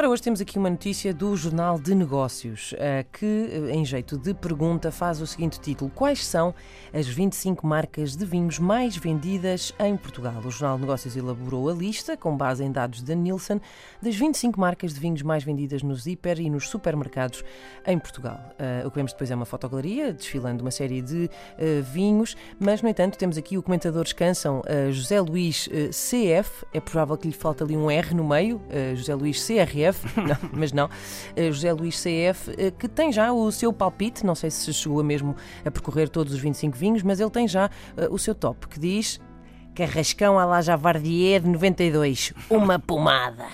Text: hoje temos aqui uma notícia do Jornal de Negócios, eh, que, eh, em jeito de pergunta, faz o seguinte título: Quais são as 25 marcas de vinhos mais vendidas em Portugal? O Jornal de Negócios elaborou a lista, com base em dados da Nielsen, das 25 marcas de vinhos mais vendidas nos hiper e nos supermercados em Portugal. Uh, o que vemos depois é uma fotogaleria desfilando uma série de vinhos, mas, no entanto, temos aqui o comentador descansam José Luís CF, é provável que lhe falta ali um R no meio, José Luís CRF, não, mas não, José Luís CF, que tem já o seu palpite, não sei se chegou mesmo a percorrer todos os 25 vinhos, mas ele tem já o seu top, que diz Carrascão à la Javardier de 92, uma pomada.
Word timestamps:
hoje 0.00 0.22
temos 0.22 0.40
aqui 0.40 0.58
uma 0.58 0.70
notícia 0.70 1.12
do 1.12 1.36
Jornal 1.36 1.78
de 1.78 1.94
Negócios, 1.94 2.74
eh, 2.78 3.04
que, 3.12 3.26
eh, 3.26 3.72
em 3.72 3.84
jeito 3.84 4.16
de 4.16 4.34
pergunta, 4.34 4.90
faz 4.90 5.20
o 5.20 5.26
seguinte 5.26 5.60
título: 5.60 5.90
Quais 5.94 6.24
são 6.24 6.54
as 6.92 7.06
25 7.06 7.66
marcas 7.66 8.16
de 8.16 8.24
vinhos 8.24 8.58
mais 8.58 8.96
vendidas 8.96 9.72
em 9.78 9.96
Portugal? 9.96 10.42
O 10.44 10.50
Jornal 10.50 10.76
de 10.76 10.82
Negócios 10.82 11.16
elaborou 11.16 11.68
a 11.68 11.72
lista, 11.72 12.16
com 12.16 12.36
base 12.36 12.64
em 12.64 12.72
dados 12.72 13.02
da 13.02 13.14
Nielsen, 13.14 13.60
das 14.00 14.16
25 14.16 14.58
marcas 14.58 14.94
de 14.94 14.98
vinhos 14.98 15.22
mais 15.22 15.44
vendidas 15.44 15.82
nos 15.82 16.06
hiper 16.06 16.40
e 16.40 16.50
nos 16.50 16.68
supermercados 16.68 17.44
em 17.86 17.98
Portugal. 17.98 18.40
Uh, 18.58 18.86
o 18.86 18.90
que 18.90 18.96
vemos 18.96 19.12
depois 19.12 19.30
é 19.30 19.36
uma 19.36 19.44
fotogaleria 19.44 20.12
desfilando 20.12 20.62
uma 20.62 20.70
série 20.70 21.02
de 21.02 21.30
vinhos, 21.92 22.36
mas, 22.58 22.82
no 22.82 22.88
entanto, 22.88 23.16
temos 23.16 23.36
aqui 23.36 23.56
o 23.58 23.62
comentador 23.62 24.04
descansam 24.04 24.62
José 24.90 25.20
Luís 25.20 25.68
CF, 25.90 26.64
é 26.72 26.80
provável 26.80 27.16
que 27.16 27.28
lhe 27.28 27.34
falta 27.34 27.62
ali 27.62 27.76
um 27.76 27.90
R 27.90 28.14
no 28.14 28.24
meio, 28.24 28.60
José 28.94 29.14
Luís 29.14 29.44
CRF, 29.46 29.81
não, 30.16 30.50
mas 30.52 30.72
não, 30.72 30.88
José 31.50 31.72
Luís 31.72 32.00
CF, 32.00 32.72
que 32.78 32.88
tem 32.88 33.12
já 33.12 33.32
o 33.32 33.50
seu 33.50 33.72
palpite, 33.72 34.24
não 34.24 34.34
sei 34.34 34.50
se 34.50 34.72
chegou 34.72 35.02
mesmo 35.02 35.34
a 35.64 35.70
percorrer 35.70 36.08
todos 36.08 36.32
os 36.32 36.38
25 36.38 36.76
vinhos, 36.76 37.02
mas 37.02 37.20
ele 37.20 37.30
tem 37.30 37.48
já 37.48 37.70
o 38.10 38.18
seu 38.18 38.34
top, 38.34 38.68
que 38.68 38.78
diz 38.78 39.20
Carrascão 39.74 40.38
à 40.38 40.44
la 40.44 40.60
Javardier 40.60 41.40
de 41.40 41.48
92, 41.48 42.32
uma 42.50 42.78
pomada. 42.78 43.46